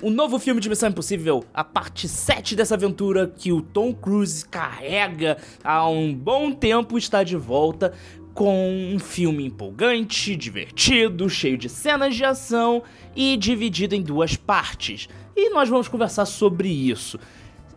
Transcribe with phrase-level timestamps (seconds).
[0.00, 4.44] O novo filme de Missão Impossível, a parte 7 dessa aventura que o Tom Cruise
[4.44, 7.92] carrega há um bom tempo, está de volta
[8.32, 12.84] com um filme empolgante, divertido, cheio de cenas de ação
[13.16, 15.08] e dividido em duas partes.
[15.34, 17.18] E nós vamos conversar sobre isso.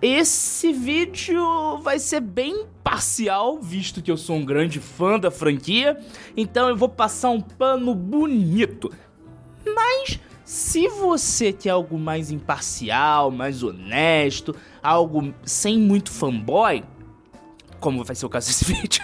[0.00, 5.98] Esse vídeo vai ser bem parcial, visto que eu sou um grande fã da franquia,
[6.34, 8.90] então eu vou passar um pano bonito.
[9.66, 16.84] Mas se você quer algo mais imparcial, mais honesto, algo sem muito fanboy,
[17.80, 19.02] como vai ser o caso desse vídeo,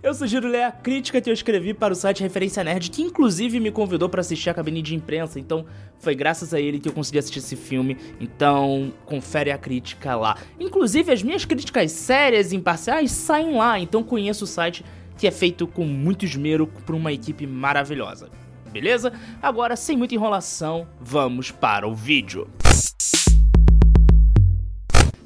[0.00, 3.58] eu sugiro ler a crítica que eu escrevi para o site Referência Nerd, que inclusive
[3.58, 5.66] me convidou para assistir a cabine de imprensa, então
[5.98, 10.36] foi graças a ele que eu consegui assistir esse filme, então confere a crítica lá.
[10.60, 14.84] Inclusive as minhas críticas sérias e imparciais saem lá, então conheço o site
[15.18, 18.30] que é feito com muito esmero por uma equipe maravilhosa
[18.70, 19.12] beleza?
[19.42, 22.48] Agora, sem muita enrolação, vamos para o vídeo.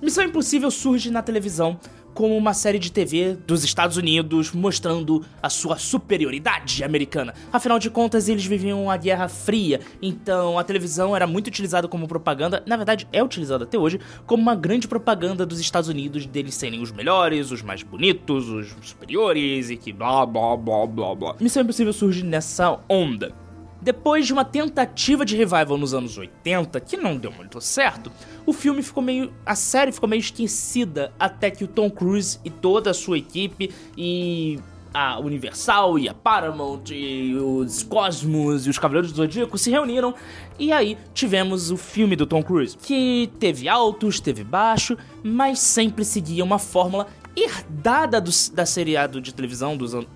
[0.02, 1.78] Missão Impossível surge na televisão
[2.14, 7.34] como uma série de TV dos Estados Unidos mostrando a sua superioridade americana.
[7.52, 12.08] Afinal de contas, eles viviam a Guerra Fria, então a televisão era muito utilizada como
[12.08, 16.54] propaganda, na verdade é utilizada até hoje, como uma grande propaganda dos Estados Unidos deles
[16.54, 21.36] serem os melhores, os mais bonitos, os superiores e que blá blá blá blá blá.
[21.40, 23.43] Missão Impossível surge nessa onda.
[23.84, 28.10] Depois de uma tentativa de revival nos anos 80, que não deu muito certo,
[28.46, 29.30] o filme ficou meio.
[29.44, 33.70] a série ficou meio esquecida até que o Tom Cruise e toda a sua equipe
[33.94, 34.58] e
[34.94, 40.14] a Universal e a Paramount e os Cosmos e os Cavaleiros do Zodíaco se reuniram
[40.58, 46.06] e aí tivemos o filme do Tom Cruise, que teve altos, teve baixo, mas sempre
[46.06, 50.08] seguia uma fórmula herdada do, da seriado de televisão dos anos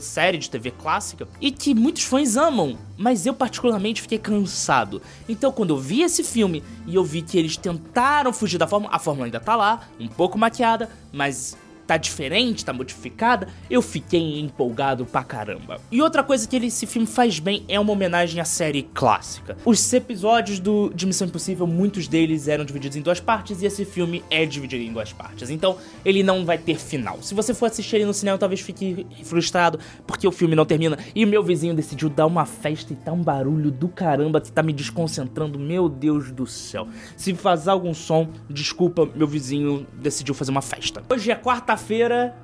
[0.00, 5.00] série de TV clássica e que muitos fãs amam, mas eu particularmente fiquei cansado.
[5.28, 8.94] Então, quando eu vi esse filme e eu vi que eles tentaram fugir da fórmula,
[8.94, 14.40] a fórmula ainda tá lá, um pouco maquiada, mas tá diferente, tá modificada, eu fiquei
[14.40, 15.80] empolgado pra caramba.
[15.90, 19.56] E outra coisa que ele, esse filme faz bem é uma homenagem à série clássica.
[19.64, 23.84] Os episódios do, de Missão Impossível, muitos deles eram divididos em duas partes e esse
[23.84, 25.50] filme é dividido em duas partes.
[25.50, 27.22] Então ele não vai ter final.
[27.22, 30.98] Se você for assistir ele no cinema, talvez fique frustrado porque o filme não termina.
[31.14, 34.62] E meu vizinho decidiu dar uma festa e tá um barulho do caramba que tá
[34.62, 35.58] me desconcentrando.
[35.58, 36.88] Meu Deus do céu.
[37.16, 41.02] Se vazar algum som, desculpa, meu vizinho decidiu fazer uma festa.
[41.10, 42.34] Hoje é quarta quarta-feira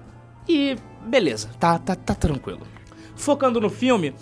[0.49, 0.77] e
[1.07, 2.67] beleza, tá, tá, tá tranquilo.
[3.15, 4.15] Focando no filme,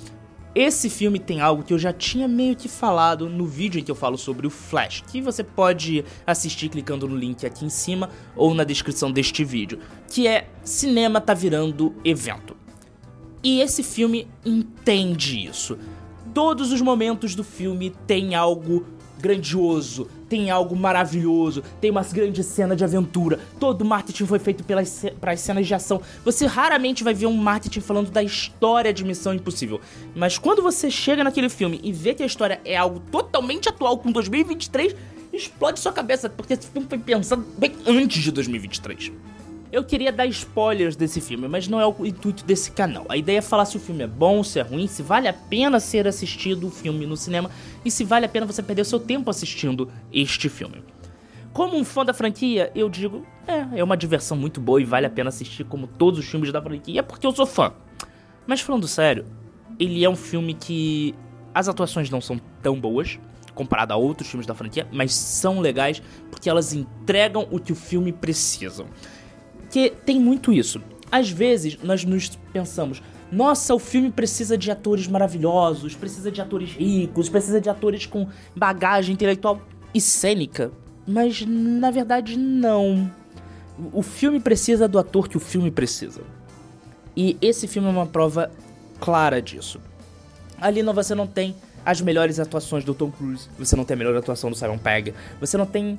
[0.55, 3.91] esse filme tem algo que eu já tinha meio que falado no vídeo em que
[3.91, 8.11] eu falo sobre o Flash, que você pode assistir clicando no link aqui em cima
[8.37, 12.57] ou na descrição deste vídeo, que é cinema tá virando evento.
[13.43, 15.79] E esse filme entende isso.
[16.35, 18.85] Todos os momentos do filme tem algo
[19.19, 23.39] grandioso, tem algo maravilhoso, tem uma grande cena de aventura.
[23.59, 26.01] Todo o marketing foi feito para as cenas de ação.
[26.25, 29.81] Você raramente vai ver um marketing falando da história de Missão Impossível.
[30.15, 33.99] Mas quando você chega naquele filme e vê que a história é algo totalmente atual
[33.99, 34.95] com 2023,
[35.33, 39.13] explode sua cabeça, porque esse filme foi pensado bem antes de 2023.
[39.71, 43.05] Eu queria dar spoilers desse filme, mas não é o intuito desse canal.
[43.09, 45.33] A ideia é falar se o filme é bom, se é ruim, se vale a
[45.33, 47.51] pena ser assistido o filme no cinema
[47.85, 50.83] e se vale a pena você perder o seu tempo assistindo este filme.
[51.53, 55.07] Como um fã da franquia, eu digo, é, é uma diversão muito boa e vale
[55.07, 57.73] a pena assistir como todos os filmes da franquia, porque eu sou fã.
[58.47, 59.27] Mas falando sério,
[59.79, 61.15] ele é um filme que
[61.55, 63.19] as atuações não são tão boas
[63.55, 66.01] comparado a outros filmes da franquia, mas são legais
[66.31, 68.87] porque elas entregam o que o filme precisa.
[69.71, 70.81] Que tem muito isso.
[71.11, 76.71] Às vezes nós nos pensamos, nossa, o filme precisa de atores maravilhosos, precisa de atores
[76.71, 79.61] ricos, precisa de atores com bagagem intelectual
[79.95, 80.71] e cênica.
[81.07, 83.11] Mas na verdade não.
[83.93, 86.23] O filme precisa do ator que o filme precisa.
[87.17, 88.51] E esse filme é uma prova
[89.01, 89.81] clara disso.
[90.61, 91.55] Ali não, você não tem
[91.85, 95.15] as melhores atuações do Tom Cruise, você não tem a melhor atuação do Simon Pegg,
[95.41, 95.97] você não tem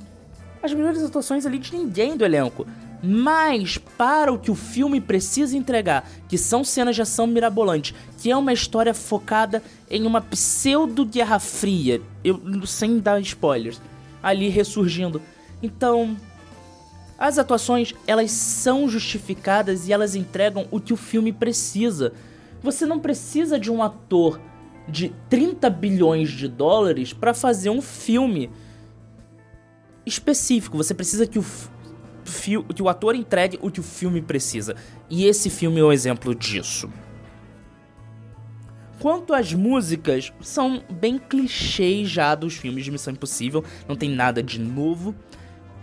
[0.62, 2.66] as melhores atuações ali de ninguém do elenco.
[3.02, 8.30] Mas para o que o filme precisa entregar, que são cenas de ação mirabolantes, que
[8.30, 13.80] é uma história focada em uma pseudo Guerra Fria, eu sem dar spoilers,
[14.22, 15.22] ali ressurgindo.
[15.62, 16.16] Então,
[17.18, 22.12] as atuações, elas são justificadas e elas entregam o que o filme precisa.
[22.62, 24.40] Você não precisa de um ator
[24.86, 28.50] de 30 bilhões de dólares para fazer um filme
[30.04, 30.76] específico.
[30.76, 31.44] Você precisa que o,
[32.74, 34.76] que o ator entregue o que o filme precisa.
[35.08, 36.90] E esse filme é um exemplo disso.
[39.00, 44.42] Quanto às músicas, são bem clichês já dos filmes de Missão Impossível, não tem nada
[44.42, 45.14] de novo.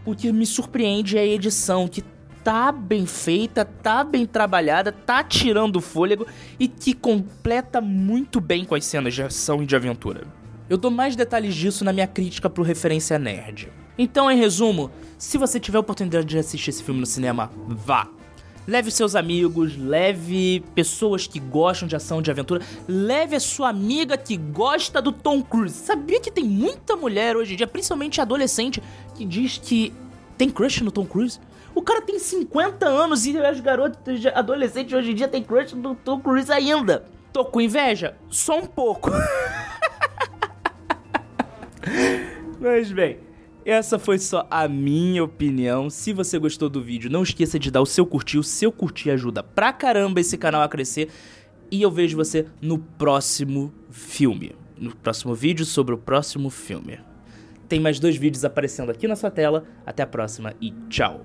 [0.05, 2.03] O que me surpreende é a edição, que
[2.43, 6.25] tá bem feita, tá bem trabalhada, tá tirando fôlego
[6.59, 10.25] e que completa muito bem com as cenas de ação e de aventura.
[10.69, 13.69] Eu dou mais detalhes disso na minha crítica pro Referência Nerd.
[13.97, 18.07] Então, em resumo, se você tiver a oportunidade de assistir esse filme no cinema, vá.
[18.67, 24.17] Leve seus amigos, leve pessoas que gostam de ação, de aventura, leve a sua amiga
[24.17, 25.73] que gosta do Tom Cruise.
[25.73, 28.83] Sabia que tem muita mulher hoje em dia, principalmente adolescente,
[29.15, 29.93] que diz que
[30.37, 31.39] tem crush no Tom Cruise?
[31.73, 35.95] O cara tem 50 anos e as garotas adolescentes hoje em dia têm crush no
[35.95, 37.05] Tom Cruise ainda.
[37.31, 38.17] Tô com inveja?
[38.29, 39.09] Só um pouco.
[42.59, 43.19] Mas bem,
[43.71, 45.89] essa foi só a minha opinião.
[45.89, 48.37] Se você gostou do vídeo, não esqueça de dar o seu curtir.
[48.37, 51.09] O seu curtir ajuda pra caramba esse canal a crescer.
[51.69, 54.55] E eu vejo você no próximo filme.
[54.77, 56.99] No próximo vídeo sobre o próximo filme.
[57.67, 59.65] Tem mais dois vídeos aparecendo aqui na sua tela.
[59.85, 61.15] Até a próxima e tchau.